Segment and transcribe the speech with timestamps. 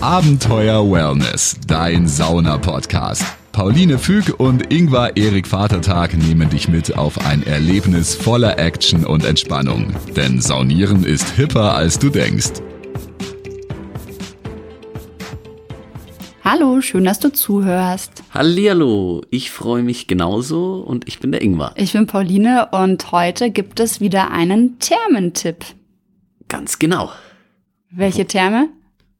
[0.00, 3.24] Abenteuer Wellness, dein Sauna-Podcast.
[3.50, 9.24] Pauline Füg und Ingvar Erik Vatertag nehmen dich mit auf ein Erlebnis voller Action und
[9.24, 9.92] Entspannung.
[10.14, 12.62] Denn Saunieren ist hipper, als du denkst.
[16.44, 18.22] Hallo, schön, dass du zuhörst.
[18.32, 21.72] Hallihallo, ich freue mich genauso und ich bin der Ingvar.
[21.74, 25.64] Ich bin Pauline und heute gibt es wieder einen Thermentipp.
[26.46, 27.10] Ganz genau.
[27.90, 28.68] Welche Therme?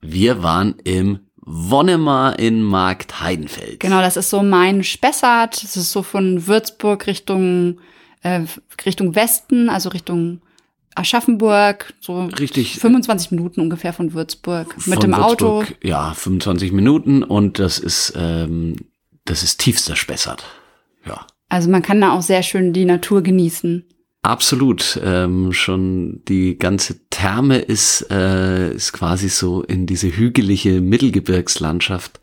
[0.00, 3.80] Wir waren im Wonnemar in Markt Heidenfeld.
[3.80, 5.62] Genau, das ist so mein Spessart.
[5.62, 7.80] Das ist so von Würzburg Richtung,
[8.22, 8.42] äh,
[8.84, 10.42] Richtung Westen, also Richtung
[10.94, 12.78] Aschaffenburg, so Richtig.
[12.80, 15.60] 25 Minuten ungefähr von Würzburg mit Von dem Auto.
[15.60, 18.76] Würzburg, Ja, 25 Minuten und das ist, ähm,
[19.24, 20.44] das ist tiefster Spessart.
[21.06, 21.26] Ja.
[21.48, 23.84] Also man kann da auch sehr schön die Natur genießen.
[24.22, 25.00] Absolut.
[25.02, 32.20] Ähm, schon die ganze Therme ist, äh, ist quasi so in diese hügelige Mittelgebirgslandschaft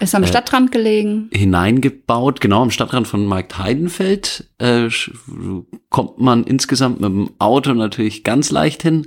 [0.00, 1.30] Ist am Stadtrand gelegen.
[1.32, 2.42] hineingebaut.
[2.42, 4.88] Genau am Stadtrand von Markt Heidenfeld äh,
[5.88, 9.06] kommt man insgesamt mit dem Auto natürlich ganz leicht hin,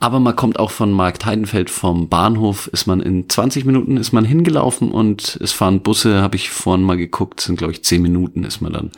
[0.00, 4.12] aber man kommt auch von Markt Heidenfeld vom Bahnhof, ist man in 20 Minuten ist
[4.12, 8.00] man hingelaufen und es fahren Busse, habe ich vorhin mal geguckt, sind glaube ich 10
[8.00, 8.90] Minuten ist man dann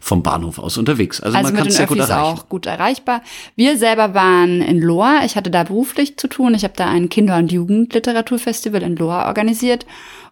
[0.00, 1.20] vom Bahnhof aus unterwegs.
[1.22, 2.12] Also, Also man kann es sehr gut erreichen.
[2.20, 3.22] auch gut erreichbar.
[3.56, 5.13] Wir selber waren in Lohr.
[5.24, 6.54] Ich hatte da beruflich zu tun.
[6.54, 9.86] Ich habe da ein Kinder- und Jugendliteraturfestival in Lohr organisiert.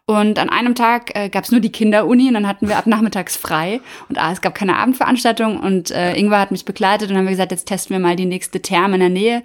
[0.05, 2.87] Und an einem Tag äh, gab es nur die Kinderuni und dann hatten wir ab
[2.87, 3.81] nachmittags frei.
[4.09, 7.27] Und ah, es gab keine Abendveranstaltung und äh, Ingwer hat mich begleitet und dann haben
[7.27, 9.43] wir gesagt, jetzt testen wir mal die nächste Therme in der Nähe.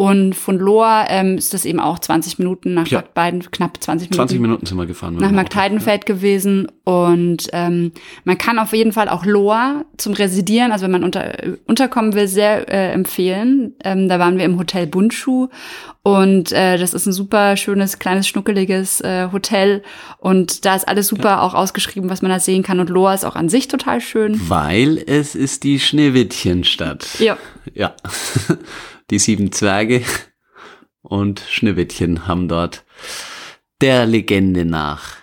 [0.00, 3.00] Und von Lohr ähm, ist das eben auch 20 Minuten nach Ja.
[3.00, 5.16] Markt Beiden, knapp 20 Minuten 20 Minuten sind wir gefahren.
[5.16, 5.60] nach dem Markt Auto.
[5.60, 7.92] Heidenfeld gewesen und ähm,
[8.24, 11.34] man kann auf jeden Fall auch Lohr zum Residieren, also wenn man unter,
[11.66, 13.74] unterkommen will, sehr äh, empfehlen.
[13.84, 15.48] Ähm, da waren wir im Hotel Bundschuh
[16.02, 19.82] und äh, das ist ein super schönes, kleines, schnuckeliges äh, Hotel
[20.16, 23.26] und da ist alles super auch ausgeschrieben, was man da sehen kann und Lohr ist
[23.26, 24.40] auch an sich total schön.
[24.48, 27.06] Weil es ist die Schneewittchenstadt.
[27.18, 27.36] Ja.
[27.74, 27.92] Ja.
[29.10, 30.02] Die sieben Zwerge
[31.02, 32.84] und Schneewittchen haben dort
[33.80, 35.16] der Legende nach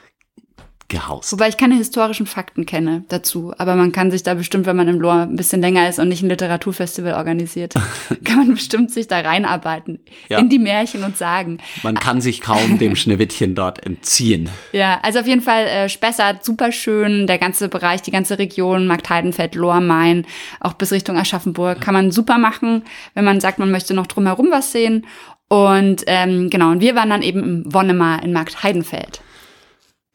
[0.90, 1.32] gehaust.
[1.34, 4.88] Wobei ich keine historischen Fakten kenne dazu, aber man kann sich da bestimmt, wenn man
[4.88, 7.74] im Lohr ein bisschen länger ist und nicht ein Literaturfestival organisiert,
[8.24, 10.00] kann man bestimmt sich da reinarbeiten
[10.30, 10.40] Ja.
[10.40, 11.58] in die Märchen und Sagen.
[11.84, 14.50] Man kann sich kaum dem Schneewittchen dort entziehen.
[14.72, 18.86] Ja, also auf jeden Fall äh, Spessart, super schön, der ganze Bereich, die ganze Region,
[18.86, 20.26] Markt Heidenfeld, Lohr, Main,
[20.60, 22.84] auch bis Richtung Aschaffenburg, kann man super machen,
[23.14, 25.06] wenn man sagt, man möchte noch drumherum was sehen.
[25.50, 29.22] Und ähm, genau, und wir waren dann eben im Wonnemar in Markt Heidenfeld.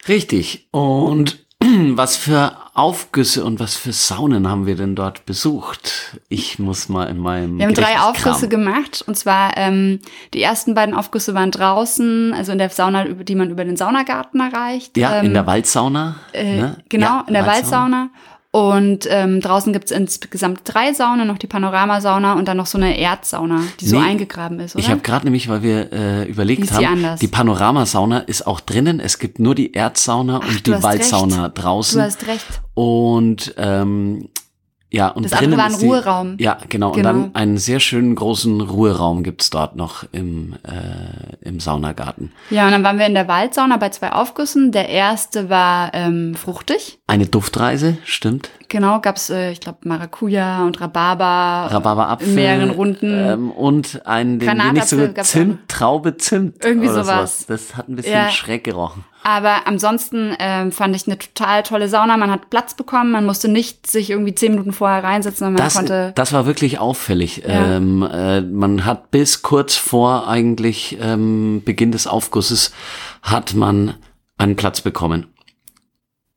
[0.09, 0.69] Richtig.
[0.71, 1.39] Und
[1.91, 6.19] was für Aufgüsse und was für Saunen haben wir denn dort besucht?
[6.29, 9.05] Ich muss mal in meinem Wir haben drei Aufgüsse gemacht.
[9.07, 10.01] Und zwar, ähm,
[10.35, 14.41] die ersten beiden Aufgüsse waren draußen, also in der Sauna, die man über den Saunagarten
[14.41, 14.97] erreicht.
[14.97, 16.17] Ja, ähm, in der Waldsauna.
[16.33, 16.79] Äh, ne?
[16.89, 18.11] Genau, Ja, in der Waldsauna.
[18.55, 22.99] Und ähm, draußen gibt's insgesamt drei Saunen, noch die Panoramasauna und dann noch so eine
[22.99, 24.85] Erdsauna, die so Nee, eingegraben ist, oder?
[24.85, 29.01] Ich habe gerade nämlich, weil wir äh, überlegt die haben, die Panoramasauna ist auch drinnen.
[29.01, 31.63] Es gibt nur die Erdsauna und du die Waldsauna recht.
[31.63, 31.99] draußen.
[31.99, 32.45] du hast recht.
[32.75, 34.29] Und ähm,
[34.93, 36.37] ja, und Das andere war ein ist die, Ruheraum.
[36.39, 36.91] Ja, genau.
[36.91, 37.09] Und Genau.
[37.13, 42.31] dann einen sehr schönen großen Ruheraum gibt's dort noch im, äh, im Saunagarten.
[42.51, 44.71] Ja, und dann waren wir in der Waldsauna bei zwei Aufgüssen.
[44.71, 47.01] Der erste war ähm, fruchtig.
[47.07, 48.51] Eine Duftreise, stimmt.
[48.73, 51.71] Genau, gab's, äh, ich glaube, Maracuja und Rhabarber.
[51.75, 52.29] Rhabarberapfel.
[52.29, 53.07] In mehreren Runden.
[53.13, 56.65] Ähm, und ein, den Granatapfel nicht so Zimt, Traube Zimt.
[56.65, 57.45] Irgendwie oder sowas.
[57.47, 58.31] Das hat ein bisschen Ja.
[58.31, 59.05] schräg gerochen.
[59.25, 62.17] Aber ansonsten ähm, fand ich eine total tolle Sauna.
[62.17, 65.65] Man hat Platz bekommen, man musste nicht sich irgendwie zehn Minuten vorher reinsetzen, sondern man
[65.65, 66.13] Das, konnte.
[66.15, 67.43] das war wirklich auffällig.
[67.47, 67.77] Ja.
[67.77, 72.73] Ähm, äh, man hat bis kurz vor eigentlich ähm, Beginn des Aufgusses
[73.21, 73.95] hat man
[74.39, 75.27] einen Platz bekommen.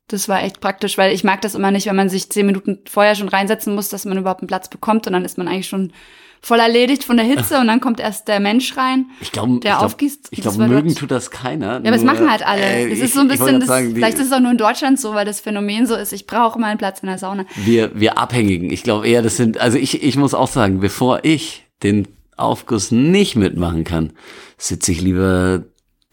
[0.08, 2.78] Das war echt praktisch, weil ich mag das immer nicht, wenn man sich zehn Minuten
[2.88, 5.66] vorher schon reinsetzen muss, dass man überhaupt einen Platz bekommt und dann ist man eigentlich
[5.68, 5.92] schon
[6.40, 9.06] voll erledigt von der Hitze und dann kommt erst der Mensch rein.
[9.20, 11.66] Ich glaube, Der ich glaub, aufgießt, Ich glaube, mögen tut das keiner.
[11.72, 12.88] Ja, aber das Nur, machen halt alle.
[12.88, 15.00] das ich- ist so ein bisschen, das, sagen, vielleicht ist es auch nur in Deutschland
[15.00, 17.44] so, weil das Phänomen so ist, ich brauche mal einen Platz in der Sauna.
[17.56, 18.70] wir, wir Abhängigen.
[18.70, 22.06] Ich glaube eher, das sind, also ich, ich muss auch sagen, bevor ich den
[22.36, 24.12] Aufguss nicht mitmachen kann,
[24.56, 25.64] sitze ich lieber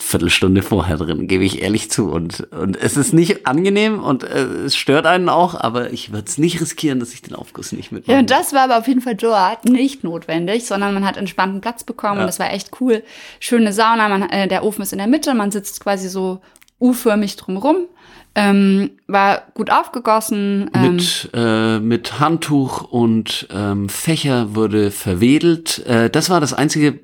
[0.01, 2.09] Viertelstunde vorher drin, gebe ich ehrlich zu.
[2.11, 6.25] Und, und es ist nicht angenehm und äh, es stört einen auch, aber ich würde
[6.27, 8.13] es nicht riskieren, dass ich den Aufguss nicht mitmache.
[8.13, 11.61] Ja, und das war aber auf jeden Fall dort nicht notwendig, sondern man hat entspannten
[11.61, 13.03] Platz bekommen und das war echt cool.
[13.39, 16.41] Schöne Sauna, man, äh, der Ofen ist in der Mitte, man sitzt quasi so
[16.79, 17.87] U-förmig drumrum.
[18.35, 20.71] Ähm, war gut aufgegossen.
[20.73, 25.85] Ähm, mit, äh, mit Handtuch und ähm, Fächer wurde verwedelt.
[25.85, 26.99] Äh, das war das Einzige,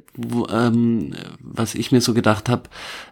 [0.51, 2.63] ähm, was ich mir so gedacht habe,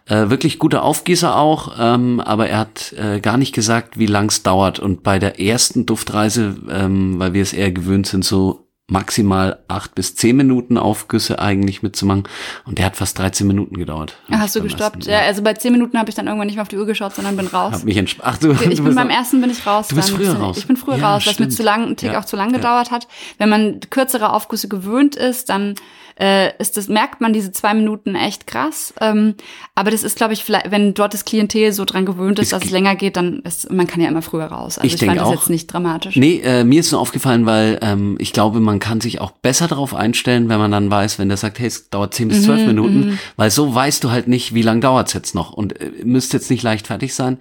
[0.06, 4.28] äh, wirklich guter Aufgießer auch, ähm, aber er hat äh, gar nicht gesagt, wie lang
[4.28, 4.78] es dauert.
[4.78, 9.94] Und bei der ersten Duftreise, ähm, weil wir es eher gewöhnt sind, so maximal acht
[9.94, 12.24] bis zehn Minuten Aufgüsse eigentlich mitzumachen.
[12.64, 14.16] Und der hat fast 13 Minuten gedauert.
[14.28, 15.04] Ja, hast du gestoppt?
[15.04, 15.20] Ja.
[15.20, 17.14] ja, also bei zehn Minuten habe ich dann irgendwann nicht mehr auf die Uhr geschaut,
[17.14, 17.74] sondern bin raus.
[17.74, 19.88] Hab mich Ach, du, ich bin beim ersten bin ich raus.
[19.88, 20.56] Du bist früher raus.
[20.56, 22.20] Ich bin früher ja, raus, weil es mir zu lang, ein Tick ja.
[22.20, 23.06] auch zu lang gedauert hat.
[23.36, 25.74] Wenn man kürzere Aufgüsse gewöhnt ist, dann
[26.18, 28.92] äh, ist das, merkt man diese zwei Minuten echt krass.
[29.00, 29.34] Ähm,
[29.74, 32.64] aber das ist, glaube ich, vielleicht, wenn dort das Klientel so dran gewöhnt ist, dass
[32.64, 34.78] es länger geht, dann ist, man kann ja immer früher raus.
[34.78, 35.32] Also ich, ich fand das auch.
[35.32, 36.16] jetzt nicht dramatisch.
[36.16, 39.68] Nee, äh, mir ist nur aufgefallen, weil ähm, ich glaube, man kann sich auch besser
[39.68, 42.60] darauf einstellen, wenn man dann weiß, wenn der sagt, hey, es dauert zehn bis zwölf
[42.60, 43.18] mhm, Minuten, mhm.
[43.36, 46.50] weil so weißt du halt nicht, wie lang dauert's jetzt noch und äh, müsste jetzt
[46.50, 47.38] nicht leicht fertig sein.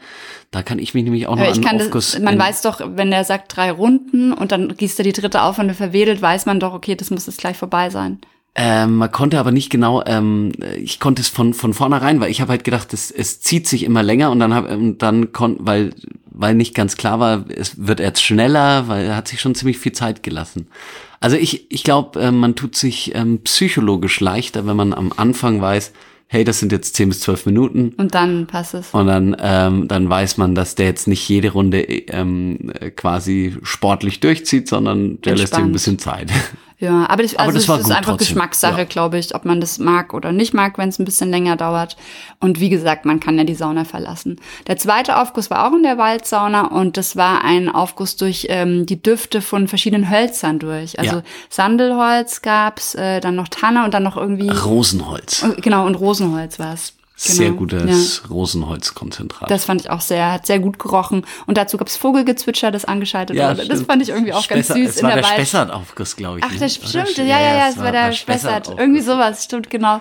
[0.52, 3.24] Da kann ich mich nämlich auch noch ich an das, Man weiß doch, wenn der
[3.24, 6.74] sagt drei Runden und dann gießt er die dritte auf und verwedelt, weiß man doch,
[6.74, 8.20] okay, das muss jetzt gleich vorbei sein.
[8.60, 10.52] Ähm, man konnte aber nicht genau, ähm,
[10.82, 13.84] ich konnte es von von vornherein, weil ich habe halt gedacht, es, es zieht sich
[13.84, 15.94] immer länger und dann habe und dann kon, weil
[16.32, 19.78] weil nicht ganz klar war, es wird jetzt schneller, weil er hat sich schon ziemlich
[19.78, 20.68] viel Zeit gelassen.
[21.20, 25.62] Also ich ich glaube, äh, man tut sich ähm, psychologisch leichter, wenn man am Anfang
[25.62, 25.94] weiß,
[26.26, 27.94] hey, das sind jetzt zehn bis zwölf Minuten.
[27.98, 28.90] Und dann passt es.
[28.92, 34.20] Und dann, ähm, dann weiß man, dass der jetzt nicht jede Runde ähm, quasi sportlich
[34.20, 35.40] durchzieht, sondern der Entspannt.
[35.40, 36.32] lässt sich ein bisschen Zeit.
[36.80, 38.36] Ja, aber, das, also aber das, das ist einfach trotzdem.
[38.36, 38.84] Geschmackssache, ja.
[38.84, 41.98] glaube ich, ob man das mag oder nicht mag, wenn es ein bisschen länger dauert.
[42.40, 44.40] Und wie gesagt, man kann ja die Sauna verlassen.
[44.68, 48.86] Der zweite Aufguss war auch in der Waldsauna und das war ein Aufguss durch ähm,
[48.86, 51.00] die Düfte von verschiedenen Hölzern durch.
[51.00, 51.24] Also ja.
[51.50, 55.46] Sandelholz gab's, äh, dann noch Tanne und dann noch irgendwie Rosenholz.
[55.62, 56.94] Genau, und Rosenholz war's.
[57.20, 57.36] Genau.
[57.36, 58.30] Sehr gutes ja.
[58.30, 59.50] Rosenholzkonzentrat.
[59.50, 61.26] Das fand ich auch sehr, hat sehr gut gerochen.
[61.48, 63.68] Und dazu gab's Vogelgezwitscher, das angeschaltet ja, wurde.
[63.68, 64.96] Das fand ich irgendwie auch Spessart, ganz süß.
[64.98, 66.46] Es war der, der Spessart-Aufguss, glaube ich.
[66.48, 67.18] Ach, das stimmt.
[67.18, 68.70] Ja, ja, ja, es war, war der Spessart.
[68.78, 70.00] Irgendwie sowas, stimmt, genau.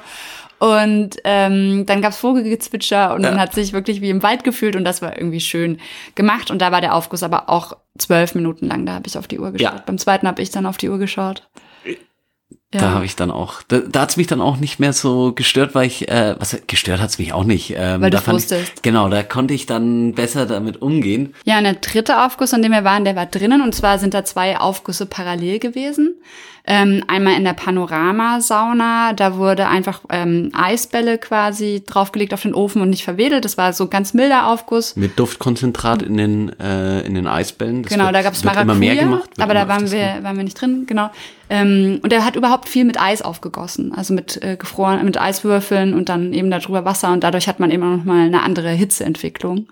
[0.59, 3.31] Und ähm, dann gab's Vogelgezwitscher und ja.
[3.31, 5.79] man hat sich wirklich wie im Wald gefühlt und das war irgendwie schön
[6.15, 6.51] gemacht.
[6.51, 8.85] Und da war der Aufguss aber auch zwölf Minuten lang.
[8.85, 9.75] Da habe ich auf die Uhr geschaut.
[9.75, 9.83] Ja.
[9.85, 11.49] Beim zweiten habe ich dann auf die Uhr geschaut.
[12.77, 12.83] Ja.
[12.83, 15.75] Da habe ich dann auch, da, da hat's mich dann auch nicht mehr so gestört,
[15.75, 17.75] weil ich, äh, was gestört hat's mich auch nicht.
[17.77, 18.73] Ähm, weil du wusstest.
[18.77, 21.35] Ich, genau, da konnte ich dann besser damit umgehen.
[21.45, 24.13] Ja, und der dritte Aufguss, an dem wir waren, der war drinnen und zwar sind
[24.13, 26.15] da zwei Aufgüsse parallel gewesen.
[26.69, 32.83] Ähm, einmal in der Panoramasauna, da wurde einfach ähm, Eisbälle quasi draufgelegt auf den Ofen
[32.83, 33.45] und nicht verwedelt.
[33.45, 34.97] Das war so ganz milder Aufguss.
[34.97, 37.85] Mit Duftkonzentrat in den, äh, in den Eisbällen.
[37.85, 40.43] Das genau, wird, da gab's Maracuja, immer mehr gemacht, aber da waren wir, waren wir
[40.43, 41.11] nicht drin, genau.
[41.49, 45.95] Ähm, und er hat überhaupt viel mit Eis aufgegossen, also mit äh, gefroren, mit Eiswürfeln
[45.95, 48.71] und dann eben darüber Wasser und dadurch hat man eben auch noch mal eine andere
[48.71, 49.69] Hitzeentwicklung.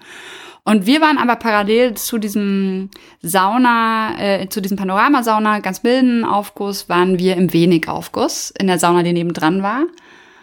[0.64, 2.88] Und wir waren aber parallel zu diesem
[3.20, 9.02] Sauna, äh, zu diesem Panoramasauna, ganz milden Aufguss, waren wir im Wenig-Aufguss in der Sauna,
[9.02, 9.84] die nebendran war.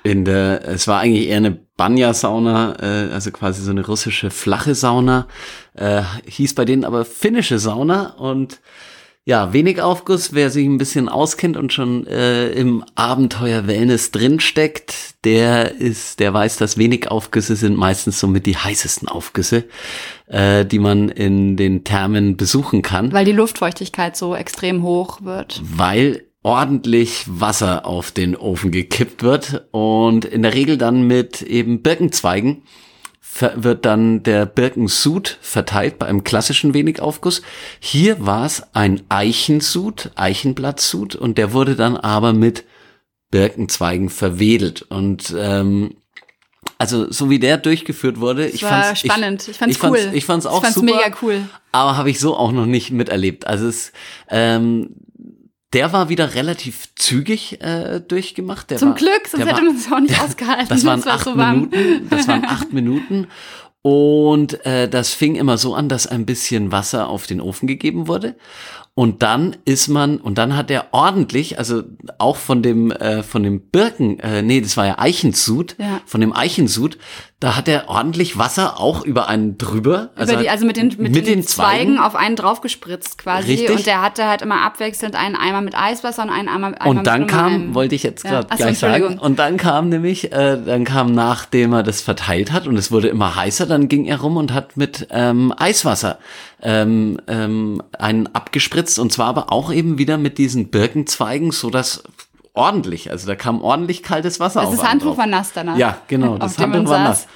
[0.04, 4.76] In der, es war eigentlich eher eine Banya-Sauna, äh, also quasi so eine russische flache
[4.76, 5.28] Sauna,
[5.74, 8.62] äh, hieß bei denen aber finnische Sauna und
[9.24, 15.24] ja, wenig Aufguss, wer sich ein bisschen auskennt und schon äh, im Abenteuer Wellness drinsteckt,
[15.26, 19.66] der ist, der weiß, dass wenig Aufgüsse sind meistens somit die heißesten Aufgüsse,
[20.26, 23.12] äh, die man in den Thermen besuchen kann.
[23.12, 25.62] Weil die Luftfeuchtigkeit so extrem hoch wird.
[25.64, 31.84] Weil ordentlich Wasser auf den Ofen gekippt wird und in der Regel dann mit eben
[31.84, 32.64] Birkenzweigen
[33.56, 37.42] wird dann der Birkensud verteilt bei einem klassischen Wenigaufguss.
[37.80, 42.66] Hier war es ein Eichensud, Eichenblattsud und der wurde dann aber mit
[43.32, 45.96] Birkenzweigen verwedelt und ähm,
[46.78, 49.42] also so wie der durchgeführt wurde, das ich war fand's spannend.
[49.44, 49.98] Ich, ich fand's ich cool.
[49.98, 51.42] Fand's, ich fand's auch ich fand's super, mega cool.
[51.72, 53.48] Aber habe ich so auch noch nicht miterlebt.
[53.48, 53.92] Also es
[54.30, 54.96] ähm,
[55.74, 58.70] der war wieder relativ zügig äh, durchgemacht.
[58.70, 60.68] Der Zum war, Glück, sonst hätte man es auch nicht ausgehalten.
[60.70, 62.08] Das waren acht so Minuten.
[62.10, 63.28] Das waren acht Minuten.
[63.82, 68.08] Und äh, das fing immer so an, dass ein bisschen Wasser auf den Ofen gegeben
[68.08, 68.36] wurde.
[68.94, 71.84] Und dann ist man, und dann hat er ordentlich, also
[72.18, 76.02] auch von dem, äh, von dem Birken, äh, nee, das war ja Eichensud, ja.
[76.06, 76.98] von dem Eichensud,
[77.40, 80.10] da hat er ordentlich Wasser auch über einen drüber.
[80.16, 83.54] Also, die, also mit den, mit, mit den, den Zweigen, Zweigen auf einen draufgespritzt quasi.
[83.54, 83.72] Richtig.
[83.72, 87.08] Und der hatte halt immer abwechselnd einen Eimer mit Eiswasser und einen Eimer, Eimer Und
[87.08, 87.74] dann kam, einem.
[87.74, 88.56] wollte ich jetzt gerade ja.
[88.58, 92.76] gleich sagen, und dann kam nämlich, äh, dann kam nachdem er das verteilt hat und
[92.76, 96.20] es wurde immer heißer, dann ging er rum und hat mit ähm, Eiswasser
[96.62, 102.04] ähm, ähm, einen abgespritzt und zwar aber auch eben wieder mit diesen Birkenzweigen, so dass
[102.54, 103.12] ordentlich.
[103.12, 104.76] Also da kam ordentlich kaltes Wasser das auf.
[104.78, 105.78] Das Handtuch war nass danach.
[105.78, 106.38] Ja, genau.
[106.40, 107.28] Das Handtuch war nass.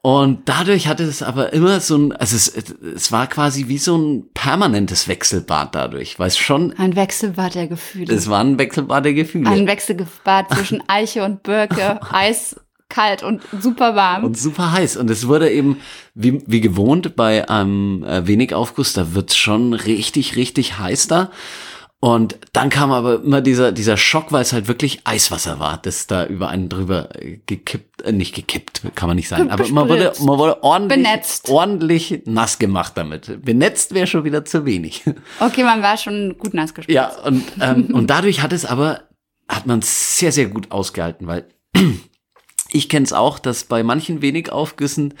[0.00, 3.98] Und dadurch hatte es aber immer so ein, also es, es war quasi wie so
[3.98, 8.14] ein permanentes Wechselbad dadurch, weil es schon, Ein Wechselbad der Gefühle.
[8.14, 9.50] es war ein Wechselbad der Gefühle.
[9.50, 12.56] Ein Wechselbad zwischen Eiche und Birke, Eis,
[12.88, 14.24] kalt und super warm.
[14.24, 14.96] und super heiß.
[14.96, 15.80] Und es wurde eben,
[16.14, 21.30] wie, wie gewohnt, bei einem äh, wenig Aufguss, da wird's schon richtig, richtig heiß da.
[22.00, 26.06] Und dann kam aber immer dieser, dieser Schock, weil es halt wirklich Eiswasser war, das
[26.06, 29.88] da über einen drüber äh, gekippt, äh, nicht gekippt, kann man nicht sagen, aber man
[29.88, 31.48] wurde, man wurde ordentlich, Benetzt.
[31.48, 33.44] ordentlich nass gemacht damit.
[33.44, 35.02] Benetzt wäre schon wieder zu wenig.
[35.40, 36.94] Okay, man war schon gut nass gespritzt.
[36.94, 39.02] Ja, und, ähm, und dadurch hat es aber,
[39.48, 41.48] hat man sehr, sehr gut ausgehalten, weil
[42.70, 45.14] ich kenne es auch, dass bei manchen wenig Aufgüssen,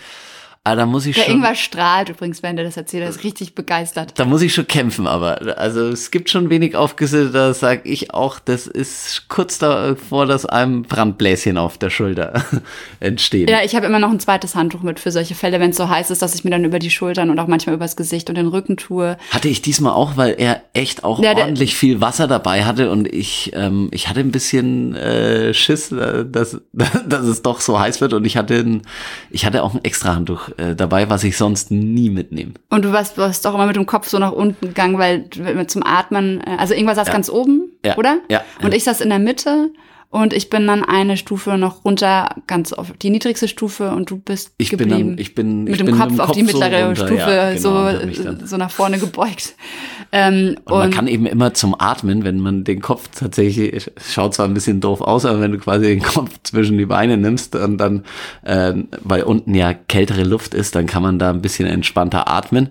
[0.70, 3.24] ah, da muss ich Der schon, Ingwer strahlt übrigens, wenn der das erzählt, er ist
[3.24, 4.12] richtig begeistert.
[4.18, 8.12] da muss ich schon kämpfen, aber also es gibt schon wenig Aufgüsse, da sage ich
[8.14, 12.44] auch, das ist kurz davor, dass einem Brandbläschen auf der Schulter
[13.00, 13.48] entstehen.
[13.48, 15.88] Ja, ich habe immer noch ein zweites Handtuch mit für solche Fälle, wenn es so
[15.88, 18.36] heiß ist, dass ich mir dann über die Schultern und auch manchmal übers Gesicht und
[18.36, 19.16] den Rücken tue.
[19.30, 23.06] Hatte ich diesmal auch, weil er echt auch Ja, ordentlich viel Wasser dabei hatte und
[23.12, 26.60] ich, ähm, ich hatte ein bisschen äh, Schiss, äh, dass,
[27.06, 28.82] dass es doch so heiß wird und ich hatte, ein,
[29.30, 32.52] ich hatte auch ein extra Handtuch äh, dabei, was ich sonst nie mitnehme.
[32.70, 35.28] Und du warst, warst doch immer mit dem Kopf so nach unten gegangen, weil
[35.68, 37.12] zum Atmen, äh, also irgendwas saß Ja.
[37.12, 37.96] ganz oben, Ja.
[37.96, 38.18] oder?
[38.28, 38.42] Ja.
[38.62, 39.70] Und ich saß in der Mitte
[40.10, 44.16] und ich bin dann eine Stufe noch runter, ganz auf die niedrigste Stufe und du
[44.18, 45.10] bist Ich bin geblieben.
[45.10, 47.06] dann, ich bin, ich mit dem bin Kopf dem auf die Kopf so mittlere runter,
[47.06, 49.54] Stufe ja, genau, und so, so nach vorne gebeugt.
[50.10, 54.46] Ähm, Und man kann eben immer zum Atmen, wenn man den Kopf tatsächlich, schaut zwar
[54.46, 57.76] ein bisschen doof aus, aber wenn du quasi den Kopf zwischen die Beine nimmst und
[57.76, 58.04] dann,
[58.44, 58.72] äh,
[59.02, 62.70] weil unten ja kältere Luft ist, dann kann man da ein bisschen entspannter atmen.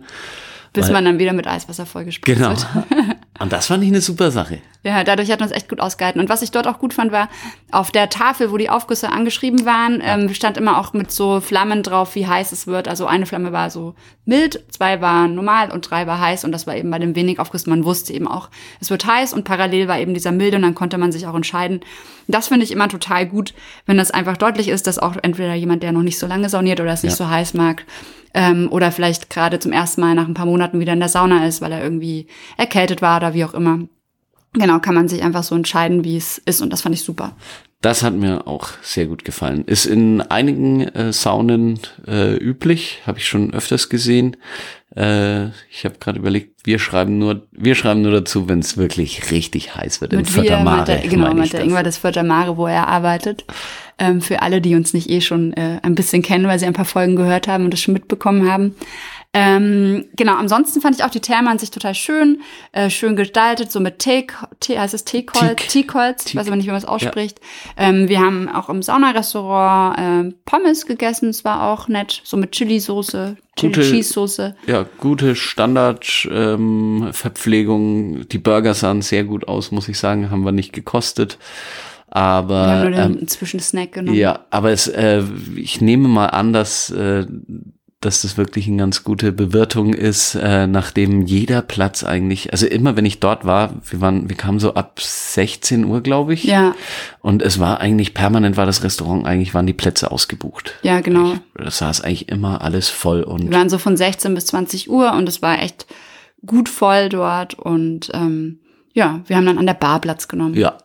[0.74, 2.50] bis weil- man dann wieder mit Eiswasser vollgespritzt Genau.
[2.50, 2.66] wird.
[3.40, 4.58] Und das fand ich eine super Sache.
[4.84, 6.22] Ja, dadurch hat man es echt gut ausgehalten.
[6.22, 7.30] Und was ich dort auch gut fand, war,
[7.72, 11.84] auf der Tafel, wo die Aufgüsse angeschrieben waren, ähm, stand immer auch mit so Flammen
[11.84, 12.88] drauf, wie heiß es wird.
[12.88, 16.46] Also eine Flamme war so mild, zwei waren normal und drei war heiß.
[16.46, 17.66] Und das war eben bei dem wenig Aufguss.
[17.68, 20.76] Man wusste eben auch, es wird heiß und parallel war eben dieser milde und dann
[20.76, 21.82] konnte man sich auch entscheiden.
[22.28, 23.54] Das finde ich immer total gut,
[23.86, 26.80] wenn das einfach deutlich ist, dass auch entweder jemand, der noch nicht so lange sauniert
[26.80, 27.18] oder es nicht Ja.
[27.26, 27.86] so heiß mag,
[28.34, 31.46] ähm, oder vielleicht gerade zum ersten Mal nach ein paar Monaten wieder in der Sauna
[31.46, 33.80] ist, weil er irgendwie erkältet war oder wie auch immer.
[34.54, 37.36] Genau, kann man sich einfach so entscheiden, wie es ist und das fand ich super.
[37.82, 39.64] Das hat mir auch sehr gut gefallen.
[39.66, 44.36] Ist in einigen äh, Saunen äh, üblich, habe ich schon öfters gesehen.
[44.96, 49.30] Äh, ich habe gerade überlegt, wir schreiben nur, wir schreiben nur dazu, wenn es wirklich
[49.30, 50.14] richtig heiß wird.
[50.14, 51.70] in Mit wir, Mare, mit der, genau, mit der das.
[51.70, 53.46] Ingwer des Vierter Mare, wo er arbeitet.
[54.00, 56.74] Ähm, für alle, die uns nicht eh schon äh, ein bisschen kennen, weil sie ein
[56.74, 58.76] paar Folgen gehört haben und das schon mitbekommen haben.
[59.40, 62.42] Ähm, genau, ansonsten fand ich auch die Therme an sich total schön,
[62.72, 65.70] äh, schön gestaltet, so mit Teak, Tee, heißt es Teakholz, Teak.
[65.70, 67.40] Teakholz, ich weiß aber nicht, wie man es ausspricht.
[67.78, 72.54] Ähm, wir haben auch im Saunarestaurant ähm, Pommes gegessen, es war auch nett, so mit
[72.54, 74.56] Chili-Soße, Chili-Cheese-Soße.
[74.66, 78.16] Ja, gute Standardverpflegung.
[78.16, 81.38] Ähm, die Burger sahen sehr gut aus, muss ich sagen, haben wir nicht gekostet.
[82.12, 84.18] Wir haben Aber nur den ähm, Zwischensnack genommen.
[84.18, 85.22] ja, aber es, äh,
[85.56, 87.28] ich nehme mal an, dass äh,
[88.02, 92.96] dass das wirklich eine ganz gute Bewirtung ist, äh, nachdem jeder Platz eigentlich, also immer
[92.96, 96.44] wenn ich dort war, wir waren, wir kamen so ab 16 Uhr, glaube ich.
[96.44, 96.76] Ja,
[97.22, 100.76] Und es war eigentlich permanent war das Restaurant, eigentlich waren die Plätze ausgebucht.
[100.84, 101.34] ja, genau.
[101.56, 105.14] Das saß eigentlich immer alles voll und Wir waren so von 16 bis 20 Uhr
[105.14, 105.88] und es war echt
[106.46, 108.60] gut voll dort und ähm,
[108.94, 110.54] ja, wir haben dann an der Bar Platz genommen.
[110.54, 110.78] ja.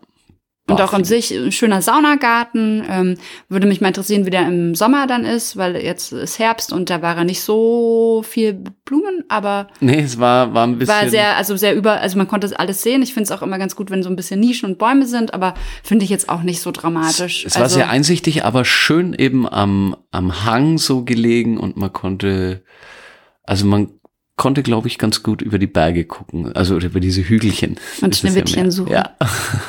[0.69, 2.85] Und war auch an sich ein schöner Saunagarten.
[2.89, 3.17] Ähm,
[3.49, 6.89] würde mich mal interessieren, wie der im Sommer dann ist, weil jetzt ist Herbst und
[6.89, 8.53] da war er nicht so viel
[8.85, 10.95] Blumen, aber Nee, es war, war ein bisschen.
[10.95, 13.03] war sehr, also sehr über, also man konnte das alles sehen.
[13.03, 15.35] Ich finde es auch immer ganz gut, wenn so ein bisschen Nischen und Bäume sind,
[15.35, 17.45] aber finde ich jetzt auch nicht so dramatisch.
[17.45, 21.93] Es war also, sehr einsichtig, aber schön eben am, am Hang so gelegen und man
[21.93, 22.63] konnte,
[23.45, 23.91] also man
[24.37, 27.77] konnte, glaube ich, ganz gut über die Berge gucken, also über diese Hügelchen.
[28.01, 28.71] Und Schneewittchen mehr.
[28.73, 28.93] suchen.
[28.93, 29.11] Ja,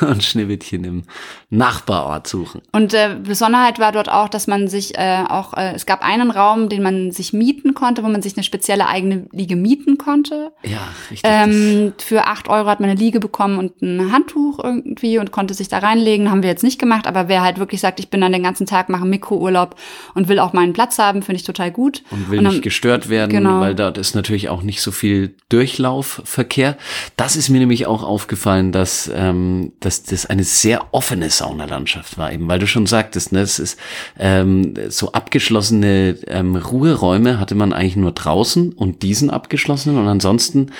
[0.00, 1.02] und Schneewittchen im
[1.50, 2.62] Nachbarort suchen.
[2.72, 6.30] Und äh, Besonderheit war dort auch, dass man sich äh, auch, äh, es gab einen
[6.30, 10.50] Raum, den man sich mieten konnte, wo man sich eine spezielle eigene Liege mieten konnte.
[10.62, 11.20] Ja, richtig.
[11.30, 15.54] Ähm, für acht Euro hat man eine Liege bekommen und ein Handtuch irgendwie und konnte
[15.54, 16.30] sich da reinlegen.
[16.30, 18.66] Haben wir jetzt nicht gemacht, aber wer halt wirklich sagt, ich bin dann den ganzen
[18.66, 19.76] Tag, mache Mikrourlaub
[20.14, 22.02] und will auch meinen Platz haben, finde ich total gut.
[22.10, 23.60] und will und dann- nicht gestört werden, genau.
[23.60, 26.76] weil dort ist natürlich auch nicht so viel Durchlaufverkehr.
[27.16, 32.32] Das ist mir nämlich auch aufgefallen, dass, ähm, dass das eine sehr offene Saunalandschaft war,
[32.32, 33.78] eben weil du schon sagtest, ne, es ist
[34.18, 40.70] ähm, so abgeschlossene ähm, Ruheräume hatte man eigentlich nur draußen und diesen abgeschlossenen und ansonsten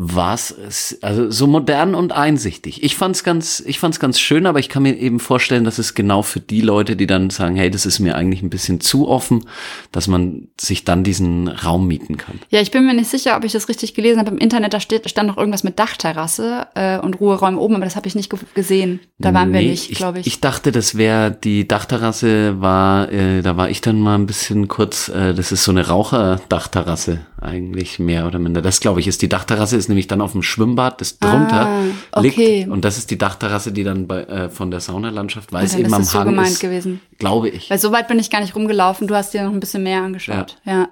[0.00, 0.54] was
[1.02, 2.84] also so modern und einsichtig.
[2.84, 5.94] Ich fand's ganz, ich fand's ganz schön, aber ich kann mir eben vorstellen, dass es
[5.94, 9.08] genau für die Leute, die dann sagen, hey, das ist mir eigentlich ein bisschen zu
[9.08, 9.44] offen,
[9.90, 12.38] dass man sich dann diesen Raum mieten kann.
[12.50, 14.30] Ja, ich bin mir nicht sicher, ob ich das richtig gelesen habe.
[14.30, 17.96] Im Internet da steht, stand noch irgendwas mit Dachterrasse äh, und Ruheräumen oben, aber das
[17.96, 19.00] habe ich nicht ge gesehen.
[19.18, 20.28] Da waren wir Nee, nicht, glaube ich.
[20.28, 24.68] Ich dachte, das wäre die Dachterrasse war, äh, da war ich dann mal ein bisschen
[24.68, 28.62] kurz, äh, das ist so eine Raucherdachterrasse eigentlich mehr oder minder.
[28.62, 31.82] Das glaube ich ist die Dachterrasse ist nämlich dann auf dem Schwimmbad, das drunter Ah,
[32.12, 32.58] okay.
[32.60, 35.72] liegt und das ist die Dachterrasse, die dann bei, äh, von der Saunalandschaft, weil es
[35.72, 37.00] dann eben ist am es so Hang gemeint ist, gewesen.
[37.18, 37.70] glaube ich.
[37.70, 39.06] Weil so weit bin ich gar nicht rumgelaufen.
[39.06, 40.56] Du hast dir noch ein bisschen mehr angeschaut.
[40.64, 40.88] Ja.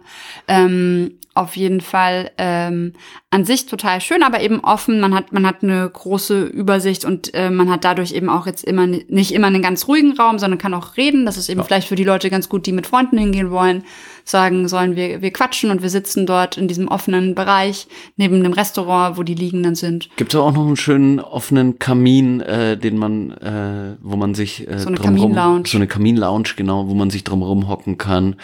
[0.49, 2.95] Ähm, auf jeden Fall ähm,
[3.29, 5.01] an sich total schön, aber eben offen.
[5.01, 8.65] Man hat man hat eine große Übersicht und äh, man hat dadurch eben auch jetzt
[8.65, 11.27] immer ni- nicht immer einen ganz ruhigen Raum, sondern kann auch reden.
[11.27, 13.85] Das ist eben vielleicht für die Leute ganz gut, die mit Freunden hingehen wollen.
[14.29, 18.53] Sagen sollen wir wir quatschen und wir sitzen dort in diesem offenen Bereich neben dem
[18.53, 20.09] Restaurant, wo die Liegenden sind.
[20.17, 24.69] Gibt es auch noch einen schönen offenen Kamin, äh, den man, äh, wo man sich
[24.69, 25.63] äh, So eine Kaminlounge.
[25.69, 28.35] so eine Kaminlounge genau, wo man sich drumherum hocken kann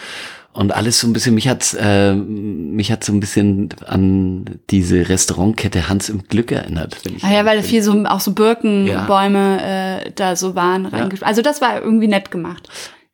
[0.53, 1.35] und alles so ein bisschen.
[1.35, 6.95] Mich hat's, äh, mich hat so ein bisschen an diese Restaurantkette Hans im Glück erinnert.
[7.03, 10.87] Wenn ich Ah ja, weil wenn- viel so auch so Birkenbäume äh, da so waren.
[10.87, 12.69] reingesch- Also das war irgendwie nett gemacht.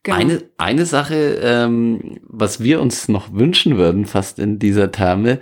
[0.09, 0.19] Genau.
[0.21, 5.39] Eine, eine Sache, ähm, was wir uns noch wünschen würden, fast in dieser Therme,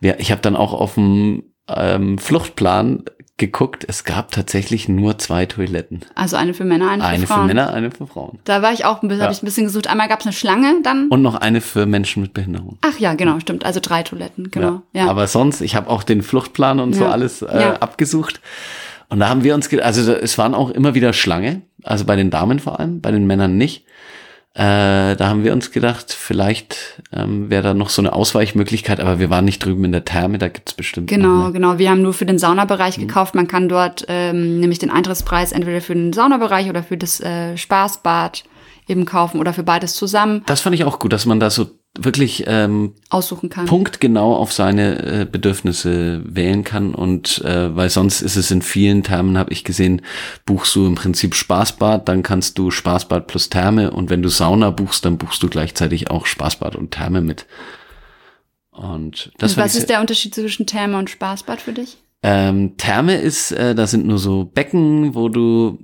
[0.00, 3.04] wir, ich habe dann auch auf dem ähm, Fluchtplan
[3.36, 6.00] geguckt, es gab tatsächlich nur zwei Toiletten.
[6.14, 7.46] Also eine für Männer, eine, Eine für für Frauen.
[7.46, 8.38] Männer, eine für Frauen.
[8.44, 9.24] Da war ich auch ein bisschen, Ja.
[9.26, 9.86] habe ich ein bisschen gesucht.
[9.88, 11.08] Einmal gab es eine Schlange, dann.
[11.08, 12.76] Und noch eine für Menschen mit Behinderung.
[12.82, 13.64] Ach ja, genau, stimmt.
[13.64, 14.82] Also drei Toiletten, genau.
[14.92, 15.08] Ja.
[15.08, 17.10] Aber sonst, ich habe auch den Fluchtplan und so Ja.
[17.12, 17.72] alles äh, Ja.
[17.76, 18.42] abgesucht.
[19.08, 22.30] Und da haben wir uns, also es waren auch immer wieder Schlange, also bei den
[22.30, 23.86] Damen vor allem, bei den Männern nicht.
[24.52, 29.20] Äh, da haben wir uns gedacht, vielleicht ähm, wäre da noch so eine Ausweichmöglichkeit, aber
[29.20, 31.08] wir waren nicht drüben in der Therme, da gibt's bestimmt.
[31.08, 31.52] Genau, eine.
[31.52, 31.78] genau.
[31.78, 33.02] Wir haben nur für den Saunabereich Mhm.
[33.06, 33.36] gekauft.
[33.36, 37.56] Man kann dort ähm, nämlich den Eintrittspreis entweder für den Saunabereich oder für das äh,
[37.56, 38.42] Spaßbad
[38.88, 41.68] eben kaufen oder für beides zusammen Das fand ich auch gut, dass man da so
[41.98, 43.66] wirklich ähm, aussuchen kann.
[43.66, 49.02] punktgenau auf seine äh, Bedürfnisse wählen kann und äh, weil sonst ist es in vielen
[49.02, 50.02] Thermen, habe ich gesehen,
[50.46, 54.70] buchst du im Prinzip Spaßbad, dann kannst du Spaßbad plus Therme und wenn du Sauna
[54.70, 57.46] buchst, dann buchst du gleichzeitig auch Spaßbad und Therme mit.
[58.70, 61.98] Und das Und was ist der Unterschied zwischen Therme und Spaßbad für dich?
[62.22, 65.78] ähm, Therme ist, äh, da sind nur so Becken, wo du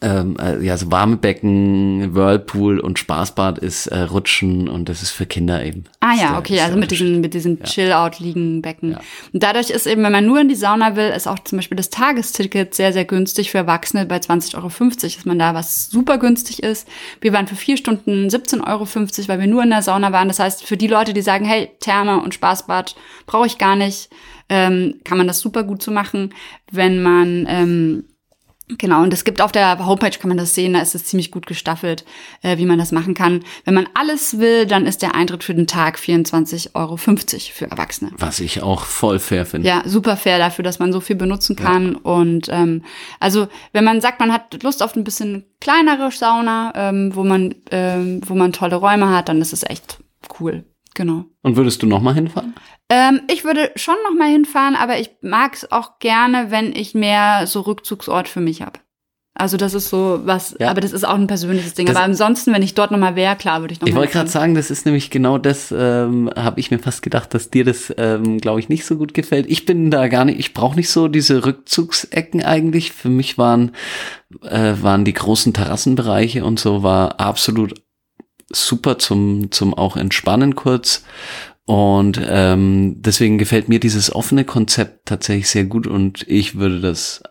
[0.00, 5.10] ähm, äh, ja so warme Becken, Whirlpool und Spaßbad ist äh, Rutschen und das ist
[5.10, 5.84] für Kinder eben.
[6.00, 8.92] Ah ja, der- okay, also mit diesen, mit diesen Chill-Out-Liegenbecken.
[8.92, 9.00] Ja.
[9.32, 11.76] Und dadurch ist eben, wenn man nur in die Sauna will, ist auch zum Beispiel
[11.76, 16.18] das Tagesticket sehr, sehr günstig für Erwachsene bei 20,50 Euro, dass man da was super
[16.18, 16.88] günstig ist.
[17.20, 18.86] Wir waren für vier Stunden 17,50 Euro,
[19.28, 20.28] weil wir nur in der Sauna waren.
[20.28, 22.94] Das heißt, für die Leute, die sagen, hey, Therme und Spaßbad
[23.26, 24.08] brauche ich gar nicht,
[24.48, 26.32] ähm, kann man das super gut so machen,
[26.70, 28.04] wenn man ähm,
[28.68, 31.30] Genau, und es gibt auf der Homepage, kann man das sehen, da ist es ziemlich
[31.30, 32.04] gut gestaffelt,
[32.42, 33.44] äh, wie man das machen kann.
[33.64, 38.10] Wenn man alles will, dann ist der Eintritt für den Tag 24,50 Euro für Erwachsene.
[38.18, 39.68] Was ich auch voll fair finde.
[39.68, 41.94] Ja, super fair dafür, dass man so viel benutzen kann.
[41.94, 42.82] Und ähm,
[43.20, 47.54] also, wenn man sagt, man hat Lust auf ein bisschen kleinere Sauna, ähm, wo man,
[47.70, 49.98] ähm, wo man tolle Räume hat, dann ist es echt
[50.40, 50.64] cool.
[50.96, 51.26] Genau.
[51.42, 52.54] Und würdest du noch mal hinfahren?
[52.88, 56.94] Ähm, ich würde schon noch mal hinfahren, aber ich mag es auch gerne, wenn ich
[56.94, 58.80] mehr so Rückzugsort für mich habe.
[59.38, 60.70] Also das ist so was, Ja.
[60.70, 61.84] aber das ist auch ein persönliches Ding.
[61.84, 64.14] Das- aber ansonsten, wenn ich dort noch mal wäre, klar würde ich noch Ich wollte
[64.14, 67.62] gerade sagen, das ist nämlich genau das, ähm, habe ich mir fast gedacht, dass dir
[67.66, 69.44] das, ähm, glaube ich, nicht so gut gefällt.
[69.50, 72.92] Ich bin da gar nicht, ich brauche nicht so diese Rückzugsecken eigentlich.
[72.92, 73.72] Für mich waren,
[74.42, 77.74] äh, waren die großen Terrassenbereiche und so war absolut
[78.64, 81.04] super zum, zum auch entspannen kurz.
[81.64, 87.22] Und ähm, deswegen gefällt mir dieses offene Konzept tatsächlich sehr gut und ich würde das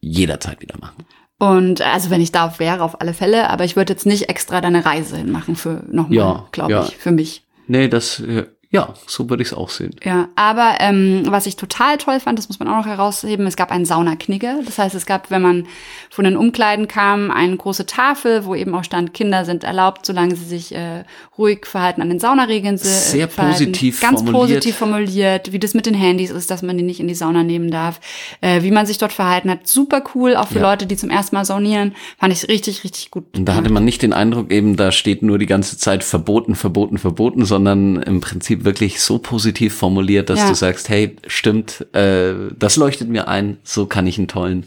[0.00, 1.04] jederzeit wieder machen.
[1.38, 4.60] Und also wenn ich da wäre, auf alle Fälle, aber ich würde jetzt nicht extra
[4.60, 6.84] da eine Reise hinmachen für nochmal, Ja, glaube ja.
[6.84, 7.44] ich, für mich.
[7.66, 9.94] Nee, das, äh, ja, so würde ich es auch sehen.
[10.02, 13.54] Ja, aber ähm, was ich total toll fand, das muss man auch noch herausheben, es
[13.56, 14.60] gab einen Saunaknigge.
[14.64, 15.66] Das heißt, es gab, wenn man
[16.10, 20.34] von den Umkleiden kam, eine große Tafel, wo eben auch stand, Kinder sind erlaubt, solange
[20.36, 21.04] sie sich äh,
[21.36, 22.78] ruhig verhalten an den Saunaregeln.
[22.78, 23.58] se- Sehr äh, verhalten.
[23.66, 24.40] positiv Ganz formuliert.
[24.60, 27.42] positiv formuliert, wie das mit den Handys ist, dass man die nicht in die Sauna
[27.42, 28.00] nehmen darf,
[28.40, 29.68] äh, wie man sich dort verhalten hat.
[29.68, 30.70] Super cool, auch für Ja.
[30.70, 31.94] Leute, die zum ersten Mal saunieren.
[32.18, 33.24] Fand ich richtig, richtig gut.
[33.36, 36.54] Und da hatte man nicht den Eindruck, eben da steht nur die ganze Zeit verboten,
[36.54, 40.48] verboten, verboten, sondern im Prinzip wirklich so positiv formuliert, dass Ja.
[40.48, 44.66] du sagst, hey, stimmt, äh, das leuchtet mir ein, so kann ich einen tollen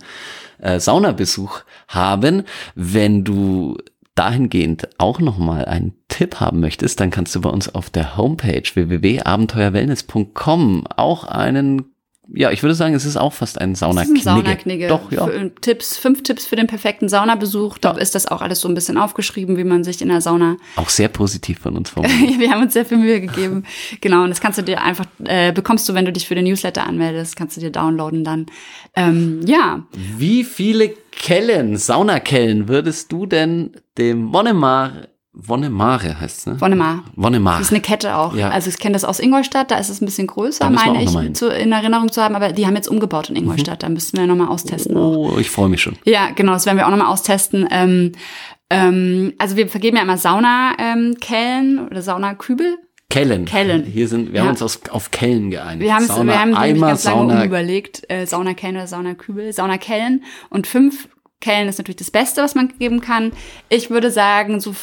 [0.60, 2.44] äh, Saunabesuch haben.
[2.76, 3.78] Wenn du
[4.16, 8.64] dahingehend auch nochmal einen Tipp haben möchtest, dann kannst du bei uns auf der Homepage
[8.74, 11.92] www.abenteuerwellness.com auch einen
[12.34, 14.24] ja, ich würde sagen, es ist auch fast ein Das ist ein Saunaknigge.
[14.24, 14.88] Saunaknigge.
[14.88, 15.26] Doch, ja.
[15.26, 17.78] Für, Tipps, fünf Tipps für den perfekten Saunabesuch.
[17.78, 20.58] Da ist das auch alles so ein bisschen aufgeschrieben, wie man sich in der Sauna.
[20.76, 22.40] Auch sehr positiv von uns formuliert.
[22.40, 23.64] Wir haben uns sehr viel Mühe gegeben.
[24.02, 26.46] Genau, und das kannst du dir einfach, äh, bekommst du, wenn du dich für den
[26.46, 28.46] Newsletter anmeldest, kannst du dir downloaden dann.
[28.96, 29.86] Ähm, ja,
[30.18, 36.62] Wie viele Kellen, Saunakellen würdest du denn dem Wonnemar, Wonnemare heißt's, ne?
[36.62, 37.04] Wonnemar.
[37.16, 37.58] Wonnemar.
[37.58, 38.34] Das ist eine Kette auch.
[38.36, 38.50] Ja.
[38.50, 41.34] Also ich kenne das aus Ingolstadt, da ist es ein bisschen größer, meine auch ich,
[41.34, 44.26] zu, in Erinnerung zu haben, aber die haben jetzt umgebaut in Ingolstadt, da müssten wir
[44.28, 44.96] nochmal austesten.
[44.96, 45.34] auch.
[45.34, 45.98] oh, ich freue mich schon.
[46.06, 47.68] Ja, genau, das werden wir auch nochmal austesten.
[47.70, 48.14] Ähm,
[48.70, 52.78] ähm, also wir vergeben ja immer Saunakellen oder Saunakübel.
[53.10, 53.46] Kellen.
[53.46, 53.84] Kellen.
[53.84, 54.42] Hier sind, wir Ja.
[54.44, 55.90] haben uns aus, auf Kellen geeinigt.
[55.90, 60.66] Wir, Sauna, wir haben Eimer, ganz lange Sauna, umüberlegt, äh, Saunakellen oder Saunakübel, Saunakellen und
[60.66, 61.08] fünf
[61.40, 63.32] Kellen ist natürlich das Beste, was man geben kann.
[63.70, 64.74] Ich würde sagen so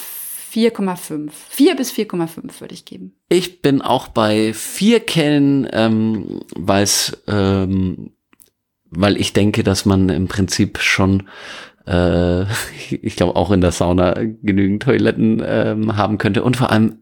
[0.53, 1.31] 4,5.
[1.49, 3.15] 4 bis 4,5 würde ich geben.
[3.29, 8.11] Ich bin auch bei vier Kellen, ähm, weil es, ähm,
[8.91, 11.29] weil ich denke, dass man im Prinzip schon,
[11.87, 12.43] äh,
[12.91, 16.99] ich glaube auch in der Sauna genügend Toiletten ähm, haben könnte und vor allem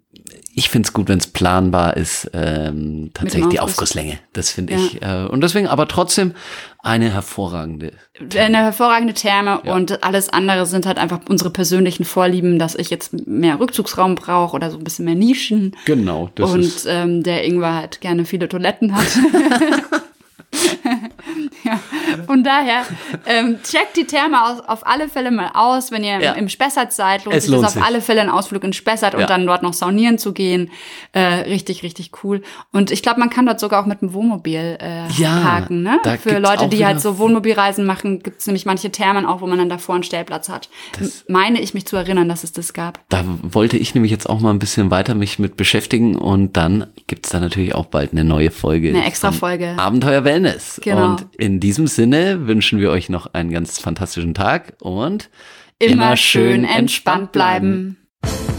[0.55, 3.75] ich finde es gut, wenn es planbar ist, ähm, tatsächlich die Aufguss.
[3.79, 4.19] Aufgusslänge.
[4.33, 5.01] Das finde ich.
[5.03, 6.35] Äh, und deswegen aber trotzdem
[6.81, 7.93] eine hervorragende.
[8.37, 9.75] Eine hervorragende Therme Ja.
[9.75, 14.57] und alles andere sind halt einfach unsere persönlichen Vorlieben, dass ich jetzt mehr Rückzugsraum brauche
[14.57, 15.77] oder so ein bisschen mehr Nischen.
[15.85, 16.87] Genau, das und ist.
[16.89, 19.07] ähm, der Ingwer halt gerne viele Toiletten hat.
[21.65, 21.79] ja,
[22.27, 22.83] von daher,
[23.27, 26.33] ähm, checkt die Therme aus, auf alle Fälle mal aus, wenn ihr Ja.
[26.33, 27.83] im Spessart seid, lohnt Es sich das lohnt auf sich.
[27.83, 29.21] alle Fälle ein Ausflug in Spessart Ja.
[29.21, 30.71] und dann dort noch saunieren zu gehen.
[31.13, 32.43] Äh, richtig, richtig cool.
[32.73, 35.83] Und ich glaube, man kann dort sogar auch mit dem Wohnmobil äh, Ja, parken.
[35.83, 36.01] Ne?
[36.21, 39.59] Für Leute, die halt so Wohnmobilreisen machen, gibt es nämlich manche Thermen auch, wo man
[39.59, 40.69] dann davor einen Stellplatz hat.
[40.99, 43.01] Das- Meine ich mich zu erinnern, dass es das gab.
[43.09, 46.87] Da wollte ich nämlich jetzt auch mal ein bisschen weiter mich mit beschäftigen und dann
[47.07, 48.89] gibt's da natürlich auch bald eine neue Folge.
[48.91, 49.75] Eine extra Folge.
[49.77, 50.81] Abenteuer Wellness.
[50.83, 51.11] Genau.
[51.11, 55.31] Und in diesem Sinne wünschen wir euch noch einen ganz fantastischen Tag und
[55.79, 57.97] Immer, schön entspannt bleiben.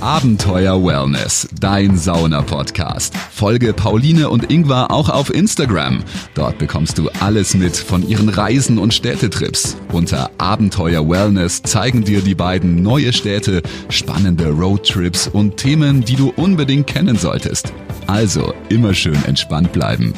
[0.02, 3.15] Abenteuer Wellness, dein Sauna-Podcast.
[3.15, 6.04] Folge Pauline und Ingvar auch auf Instagram.
[6.34, 9.78] Dort bekommst du alles mit von ihren Reisen und Städtetrips.
[9.91, 16.34] Unter Abenteuer Wellness zeigen dir die beiden neue Städte, spannende Roadtrips und Themen, die du
[16.36, 17.72] unbedingt kennen solltest.
[18.08, 20.15] Also immer schön entspannt bleiben.